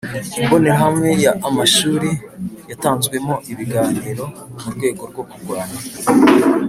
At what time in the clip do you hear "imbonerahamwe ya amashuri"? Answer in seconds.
0.41-2.09